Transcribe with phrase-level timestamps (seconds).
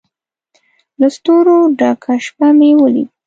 [0.99, 3.11] له ستورو ډکه شپه مې ولیده